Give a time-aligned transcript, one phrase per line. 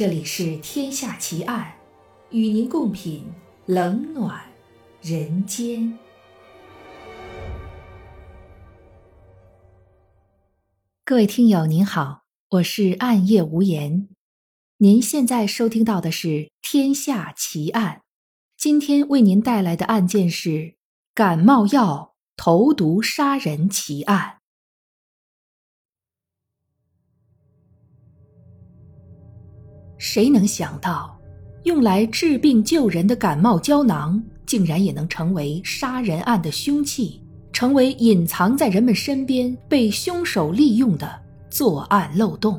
[0.00, 1.74] 这里是《天下奇案》，
[2.34, 3.22] 与您共品
[3.66, 4.40] 冷暖
[5.02, 5.98] 人间。
[11.04, 14.08] 各位听友您好，我是暗夜无言。
[14.78, 16.28] 您现在收听到的是
[16.62, 17.96] 《天下奇案》，
[18.56, 20.76] 今天为您带来的案件是
[21.14, 24.39] 感冒药投毒杀人奇案。
[30.00, 31.14] 谁能想到，
[31.64, 37.20] 用来治病救人的感冒胶囊，竟然也能成为杀人案的凶器，
[37.52, 42.58] 成为隐藏在人们身边、被凶手利用的作案漏洞？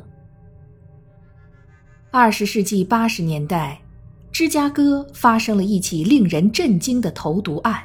[2.12, 3.82] 二十世纪八十年代，
[4.30, 7.82] 芝加哥发生了一起令人震惊的投毒案，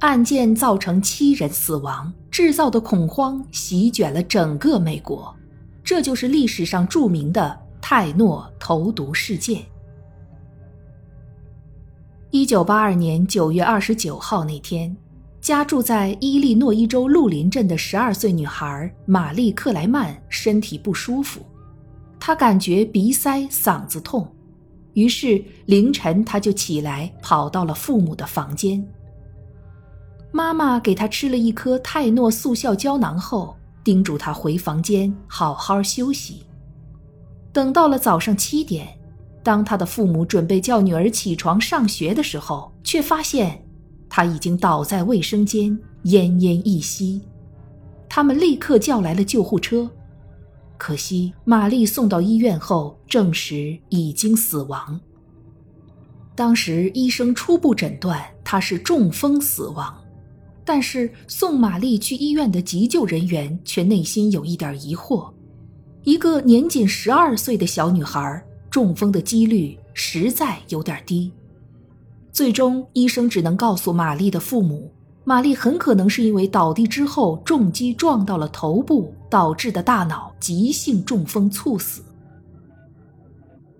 [0.00, 5.34] 案件造成七人死亡，制造的恐慌席卷了整个美国，
[5.82, 7.63] 这就是历史上著名的。
[7.86, 9.62] 泰诺投毒事件。
[12.30, 14.96] 一九八二年九月二十九号那天，
[15.38, 21.44] 家住在伊利诺伊州鹿林镇的十二岁女孩玛丽克莱曼身体不舒服，
[22.18, 24.26] 她感觉鼻塞、嗓子痛，
[24.94, 28.82] 于是凌晨她就起来跑到了父母的房间。
[30.32, 36.46] 妈妈给她吃了一颗泰诺速效胶囊后，叮嘱她回房间好好休息。
[37.54, 38.88] 等到了早上七点，
[39.44, 43.64] 当他的父母准备叫女儿起床上学的时候，却发现
[44.08, 45.70] 他已经倒在卫生间，
[46.06, 47.22] 奄奄一息。
[48.08, 49.88] 他们立刻叫来了救护车，
[50.76, 55.00] 可惜玛丽送到医院后证实已经死亡。
[56.34, 59.96] 当时医生初步诊断她是中风死亡，
[60.64, 65.33] 但是送玛丽去医院的急救人员却内心有一点疑惑。
[66.04, 71.32] 一个年仅十二岁的小女孩中风的几率实在有点低，
[72.30, 74.92] 最终医生只能告诉玛丽的父母，
[75.24, 82.02] 玛丽很可能是因为倒地之后重击撞到了头部导致的大脑急性中风猝死。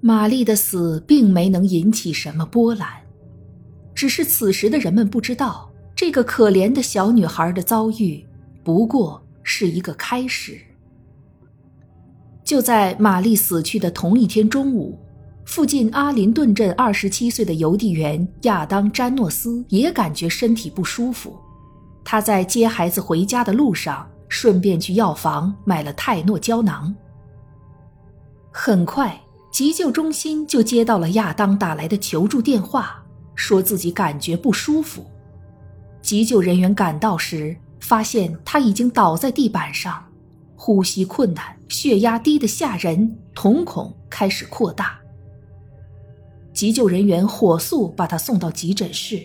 [0.00, 2.88] 玛丽的死并没能引起什么波澜，
[3.94, 8.24] 只是此时的人们不知道，这个可怜的小女孩的遭遇
[8.62, 10.58] 不过是一个开始。
[12.44, 14.98] 就在玛丽死去的同一天中午，
[15.46, 21.34] 附近阿林顿镇二十七岁的邮递员亚当·詹诺斯也感觉身体不舒服。
[22.04, 26.94] 他在接孩子回家的路上，顺便去药房买了泰诺胶囊。
[28.52, 29.18] 很快，
[29.50, 33.02] 急救中心就接到了亚当打来的求助电话，
[33.34, 35.06] 说自己感觉不舒服。
[36.02, 40.04] 急救人员赶到时，发现他已经倒在地板上。
[40.56, 44.98] 呼吸困难，血压低得吓人，瞳孔开始扩大。
[46.52, 49.20] 急救人员火速把他送到急诊室，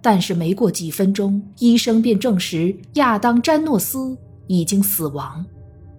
[0.00, 5.44] 但是没过几分钟，医生便证实亚当·詹诺斯已经死亡，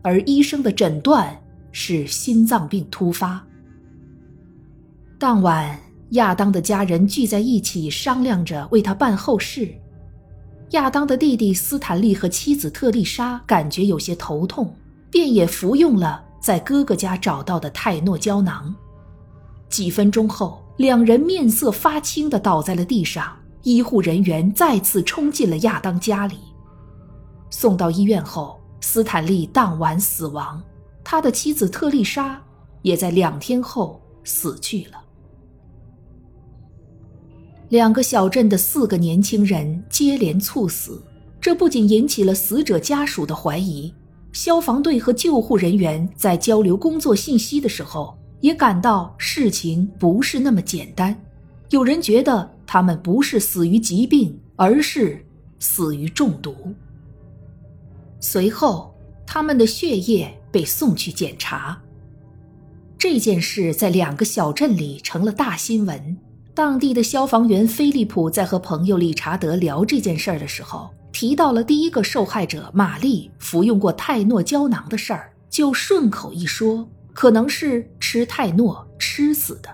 [0.02, 1.38] 而医生的诊断
[1.72, 3.46] 是心脏病突发。
[5.20, 5.78] 当晚，
[6.12, 9.68] 亚当的家人聚在一起商量着为他办后事。
[10.72, 14.74] 亚当的弟弟斯坦利和妻子特丽莎感觉有些头痛，
[15.12, 18.74] 便也服用了在哥哥家找到的泰诺胶囊。
[19.70, 23.38] 几分钟后，两人面色发青地倒在了地上。
[23.64, 26.36] 医护人员再次冲进了亚当家里。
[27.52, 30.60] 送到医院后，斯坦利当晚死亡，
[31.04, 32.42] 他的妻子特丽莎
[32.82, 34.98] 也在两天后死去了。
[37.70, 41.00] 两个小镇的四个年轻人接连猝死，
[41.40, 43.94] 这不仅引起了死者家属的怀疑，
[44.34, 51.16] 消防队和救护人员在交流工作信息的时候，也感到事情不是那么简单。
[51.70, 55.26] 有人觉得他们不是死于疾病，而是
[55.60, 56.56] 死于中毒。
[58.20, 58.94] 随后，
[59.26, 61.82] 他们的血液被送去检查。
[62.98, 66.18] 这件事在两个小镇里成了大新闻。
[66.54, 79.70] 当地的消防员菲利普在和朋友理查德聊这件事的时候，提到了第一个受害者玛丽服用过泰诺胶囊的事儿，就顺口一说，可能是吃泰诺吃死的。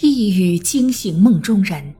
[0.00, 1.94] 一语惊醒梦中人，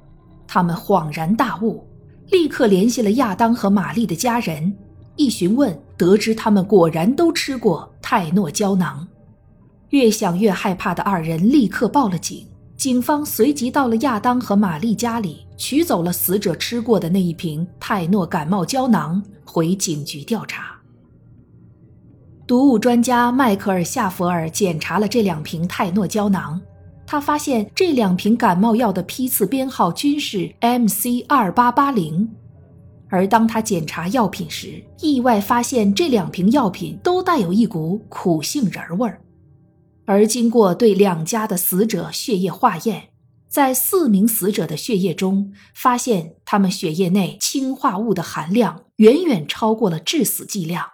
[0.46, 1.86] 他们恍然大悟，
[2.30, 4.76] 立刻联系了亚当和玛丽的家人，
[5.16, 9.06] 一询问得知他们果然都吃过泰诺胶囊。
[9.90, 12.46] 越想越害怕的二人立刻报了警。
[12.76, 20.78] 警方随即到了亚当和玛丽家里，取走了死者吃过的那一瓶泰诺感冒胶囊，回警局调查。
[22.46, 26.58] 毒物专家迈克尔·夏弗尔检查了这两瓶泰诺胶囊，
[27.04, 32.26] 他发现这两瓶感冒药的批次编号均是 MC 二八八零。
[33.10, 39.20] 而当他检查药品时，意外发现这两瓶药品都带有一股苦杏仁味儿。
[40.06, 43.07] 而经过对两家的死者血液化验，
[43.48, 50.84] 在四名死者的血液中，发现他们血液内氰化物的含量远远超过了致死剂量。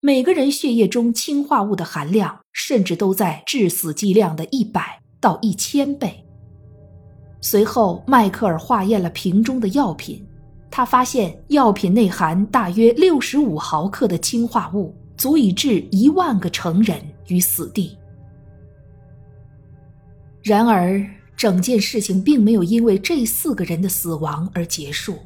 [0.00, 6.22] 每个人血液中氰化物的含量甚至都在致死剂量的一百到一千倍。
[7.40, 10.26] 随后，迈克尔化验了瓶中的药品。
[10.70, 17.96] 他发现药品内含大约六十五毫克的氰化物，足以致一万个成人于死地。
[20.42, 21.00] 然而，
[21.36, 25.18] 整件事情并没有因为这四个人的死亡而结束，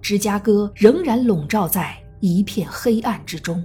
[0.00, 3.62] 芝加哥仍然笼罩在一片黑暗之中。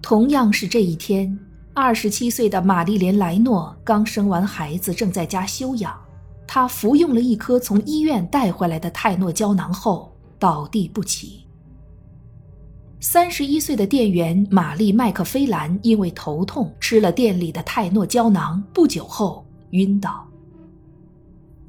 [0.00, 1.36] 同样是这一天，
[1.74, 5.98] 二十七岁的玛丽莲·莱诺刚生完孩子，正在家休养。
[6.46, 11.44] 他服用了一颗从医院带回来的泰诺胶囊后倒地不起。
[13.00, 20.26] 三十一岁的店员玛丽麦克菲兰因为头痛吃了店里的泰诺胶囊，不久后晕倒。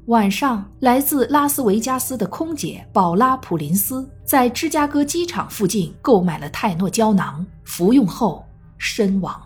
[0.06, 8.42] 晚上，来自拉斯维加斯的空姐宝拉普林斯在芝加哥机场附近购买了泰诺胶囊，服用后
[8.78, 9.38] 身亡。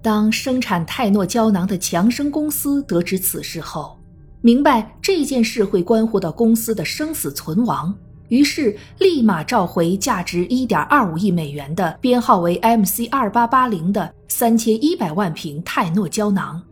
[0.00, 3.98] 当生产泰诺胶囊的强生公司得知此事后，
[4.40, 7.92] 明白这件事会关乎到公司的生死存亡，
[8.28, 16.62] 于是立马召回价值1.25亿美元的编号为 MC2880 的3100万瓶泰诺胶囊，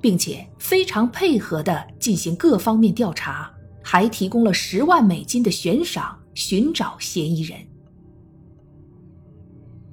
[0.00, 3.50] 并且非常配合地进行各方面调查，
[3.82, 7.58] 还提供了10万美金的悬赏寻找嫌疑人。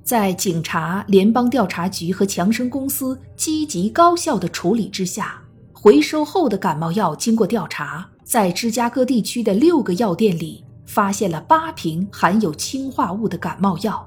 [0.03, 5.41] 在警察、联邦调查局和强生公司积极高效的处理之下，
[5.71, 14.05] 回收后的感冒药经过调查，在芝加哥地区的六个药店里发现了八瓶含有氰化物的感冒药，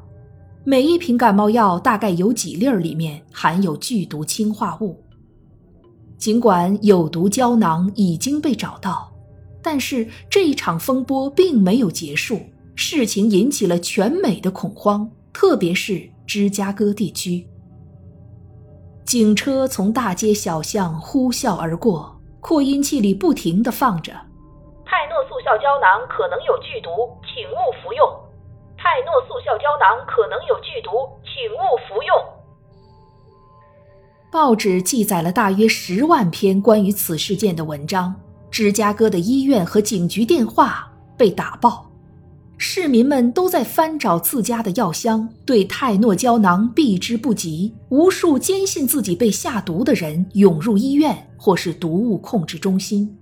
[0.64, 5.02] 每一瓶感冒药大概有几粒儿里面含有剧毒氰化物。
[6.18, 9.10] 尽管有毒胶囊已经被找到，
[9.62, 12.38] 但是这一场风波并没有结束，
[12.74, 15.10] 事情引起了全美的恐慌。
[15.32, 17.46] 特别是芝加哥地区，
[19.06, 24.12] 警车从大街小巷呼啸而过，扩音器里不停地放着
[25.44, 26.90] ：“效胶囊可能有剧毒，
[27.22, 28.08] 请勿服用。
[28.78, 32.16] 泰诺速效胶囊可能有剧毒，请勿服用。”
[34.32, 38.14] 报纸记载了大约十万篇关于此事件的文章，
[38.50, 41.86] 芝加哥的医院和警局电话被打爆。
[42.56, 47.74] 市民们都在翻找自家的药箱，对泰诺胶囊避之不及。
[47.90, 53.18] 无数坚信自己被下毒的人涌入医院或是毒物控制中心。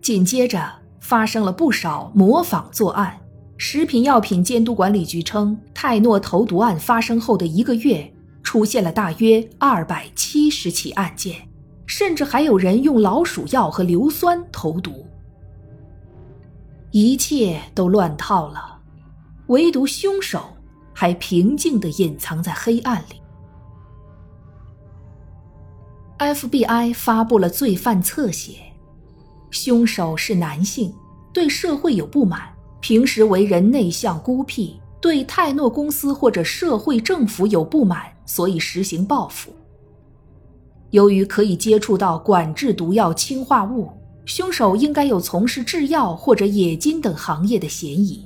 [0.00, 3.18] 紧接着发生了不少模仿作案。
[3.56, 8.10] 食品药品监督管理局称，泰诺投毒案发生后的一个月，
[8.42, 11.46] 出现了大约二百七十起案件，
[11.84, 15.06] 甚至还有人用老鼠药和硫酸投毒。
[16.90, 18.78] 一切都乱套了，
[19.48, 20.56] 唯独凶手
[20.94, 23.20] 还平静地隐藏在黑暗里。
[26.18, 28.69] FBI 发布了罪犯侧写，
[29.50, 30.92] 凶手是男性，
[31.32, 32.42] 对社会有不满，
[32.80, 39.52] 平时为人内向孤僻，对泰诺公司或者社会政府有不满，所以实行报复。
[40.90, 43.90] 由于可以接触到管制毒药氰化物。
[44.26, 48.24] 凶手应该有从事制药或者冶金等行业的嫌疑。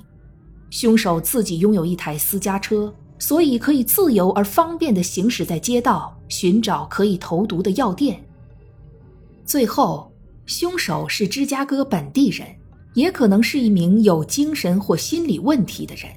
[0.68, 8.22] 凶手自己拥有一台私家车，所以可以自由而方便地行驶在街道，寻找可以投毒的药店。
[9.46, 10.12] 最后，
[10.46, 12.46] 凶手是芝加哥本地人，
[12.94, 16.10] 也可能是一名有精神或心理问题的人。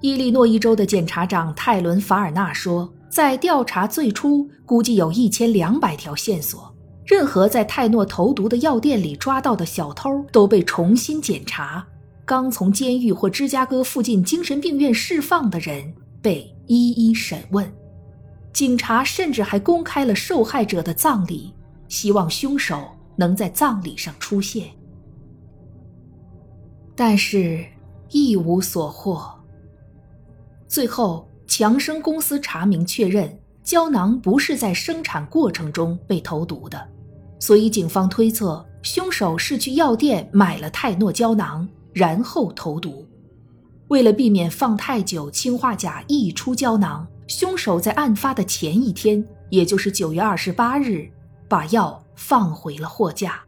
[0.00, 6.72] 伊利诺伊州的检察长泰伦·法尔纳说，在调查最初，估计有一千两百条线索。
[7.04, 11.86] 任何在泰诺投毒的药店里抓到的小偷都被重新检查，
[12.24, 17.72] 刚从监狱或芝加哥附近精神病院释放的人被一一审问，
[18.52, 21.54] 警察甚至还公开了受害者的葬礼，
[21.88, 24.68] 希望凶手能在葬礼上出现，
[26.94, 27.64] 但是
[28.10, 29.32] 一无所获。
[30.68, 36.88] 最后，强生公司查明确认，胶囊不是在生产过程中被投毒的。
[37.38, 43.06] 所以，警方推测凶手是去药店买了泰诺胶囊，然后投毒。
[43.88, 51.08] 为了避免放太久，氰化钾溢出胶囊，凶手在案发的前一天，也就是九月二十八日，
[51.48, 53.40] 把药放回了货架。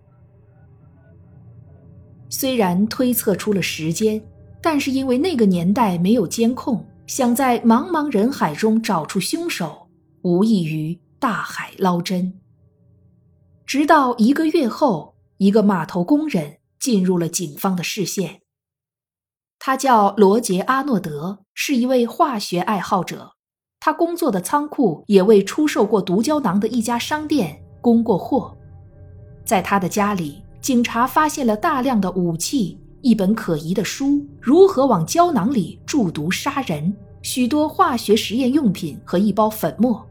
[2.29, 4.23] 虽然推测出了时间，
[4.61, 9.89] 但是因为那个年代没有监控，想在茫茫人海中找出凶手，
[10.23, 12.39] 无异于大海捞针。
[13.65, 18.43] 直到一个月后，一个码头工人进入了警方的视线。
[19.59, 23.33] 他叫罗杰·阿诺德，是一位化学爱好者。
[23.81, 28.57] 他工作的仓库也为出售过毒胶囊的一家商店供过货。
[29.45, 34.07] 在他的家里，警察发现了大量的武器、一本可疑的书
[34.41, 36.93] 《如何往胶囊里注毒杀人》、
[37.23, 40.07] 许多化学实验用品和一包粉末。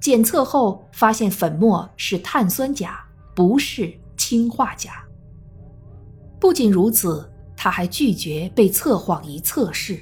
[0.00, 2.98] 检测后发现粉末是碳酸钾，
[3.34, 5.04] 不是氰化钾。
[6.38, 7.28] 不仅如此。
[7.54, 9.96] 他还拒绝被测谎仪测试。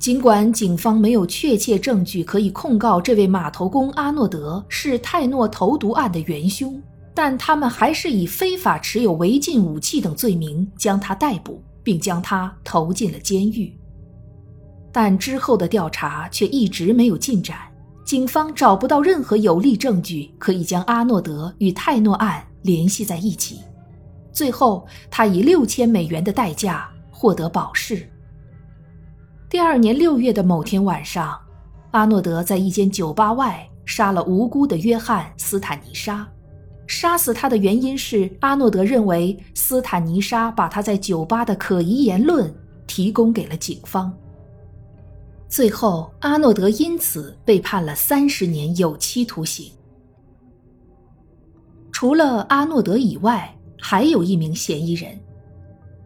[0.00, 6.82] 尽管警方没有确切证据可以控告这位码头工阿诺德是泰诺投毒案的元凶，
[7.14, 13.70] 但他们还是以非法持有违禁武器等罪名将他逮捕，并将他投进了监狱。
[14.90, 17.58] 但之后的调查却一直没有进展，
[18.02, 23.58] 警方找不到任何有力证据可以将阿诺德与泰诺案联系在一起。
[24.32, 28.08] 最后，他以六千美元的代价获得保释。
[29.50, 31.36] 第二年六月的某天晚上，
[31.90, 36.24] 阿诺德在一间酒吧外杀了无辜的约翰·斯坦尼莎。
[36.86, 42.54] 杀死他的原因是阿诺德认为斯坦尼莎把他在酒吧的可疑言论
[42.86, 44.16] 提供给了警方。
[45.48, 49.68] 最后，阿诺德因此被判了三十年有期徒刑。
[51.90, 55.18] 除了阿诺德以外，还有一名嫌疑人。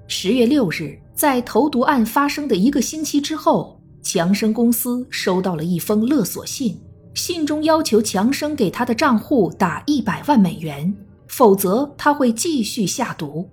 [0.08, 6.76] 十月六日，在投毒案发生的一个星期之后，强生公司收到了一封勒索信，
[7.14, 10.92] 信中要求强生给他的账户打一百万美元，
[11.28, 13.48] 否则他会继续下毒。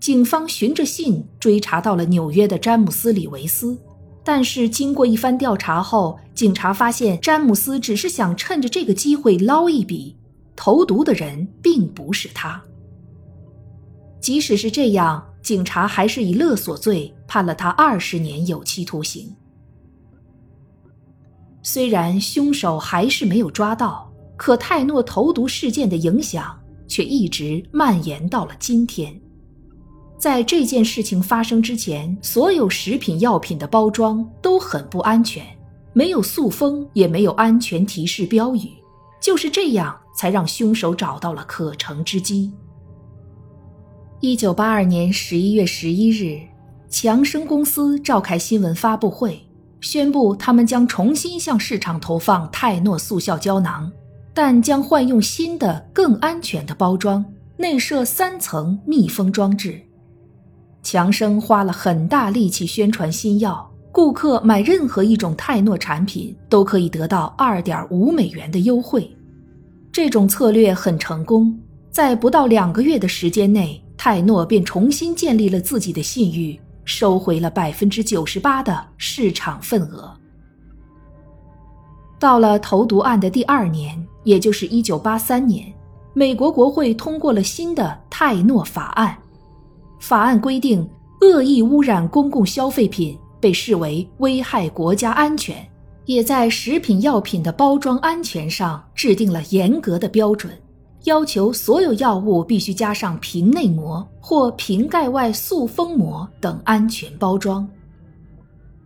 [0.00, 3.78] 警方循着信追查到了纽约的詹姆斯·里维斯，
[4.24, 10.16] 但是经过一番调查后，警察发现詹姆斯只是想趁着这个机会捞一笔，
[10.56, 12.60] 投毒的人并不是他。
[14.20, 19.34] 即使是这样，警察还是以勒索罪判了他二十年有期徒刑。
[21.62, 26.58] 虽然凶手还是没有抓到，可泰诺投毒事件的影响
[26.88, 29.14] 却一直蔓延到了今天。
[30.18, 35.44] 在这件事情发生之前，所有食品药品的包装都很不安全，
[35.92, 38.70] 没有塑封，也没有安全提示标语。
[39.20, 42.52] 就是这样，才让凶手找到了可乘之机。
[44.24, 46.38] 一九八二年十一月十一日，
[46.88, 49.36] 强生公司召开新闻发布会，
[49.80, 53.90] 宣布他们将重新向市场投放泰诺速效胶囊，
[54.32, 57.24] 但将换用新的、更安全的包装，
[57.56, 59.82] 内设三层密封装置。
[60.84, 69.10] 强生花了很大力气宣传新药，顾客买任何一种泰诺产品都可以得到二点五美元的优惠。
[69.90, 71.58] 这种策略很成功，
[71.90, 73.81] 在不到两个月的时间内。
[73.96, 80.12] 泰诺便重新建立了自己的信誉，收回了百分之九十八的市场份额。
[82.18, 85.72] 到了投毒案的第二年，也就是一九八三年，
[86.14, 89.16] 美国国会通过了新的泰诺法案。
[89.98, 90.88] 法案规定，
[91.20, 95.68] 恶意污染公共消费品被视为危害国家安全，
[96.06, 100.52] 也在食品药品的包装安全上制定了严格的标准。
[101.04, 107.68] 要求所有药物必须加上瓶内膜或瓶盖外塑封膜等安全包装。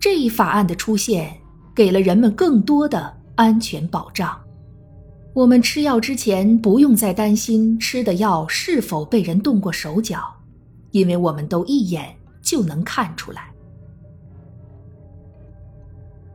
[0.01, 1.37] 这一法案的出现，
[1.75, 4.39] 给了人们更多的安全保障。
[5.35, 10.23] 我们吃药之前不用再担心吃的药是否被人动过手脚，
[10.93, 13.51] 因为我们都一眼就能看出来。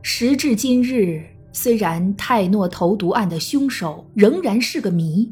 [0.02, 5.28] 时至今日，虽然泰诺投毒案的凶手仍然是个谜。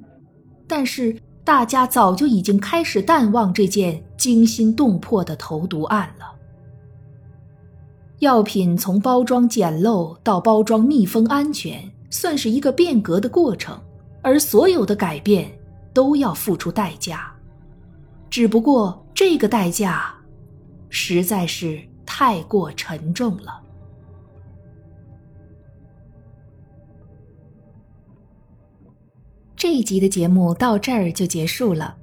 [0.71, 6.27] 但是大家早就已经开始淡忘这件惊心动魄的投毒案了。
[8.21, 13.77] 药品从包装简陋到包装密封安全，算是一个变革的过程，
[14.23, 15.51] 而所有的改变
[15.93, 17.35] 都要付出代价。
[18.29, 20.15] 只不过这个代价，
[20.89, 23.61] 实在是太过沉重了。
[29.61, 31.95] 这一集的节目到这儿就结束了。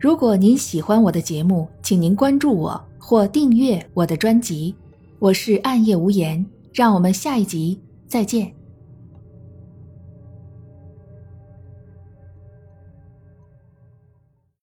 [0.00, 4.74] 如果您喜欢我的节目，请您关注我或订阅我的专辑。
[5.20, 8.52] 我是暗夜无言，让我们下一集再见。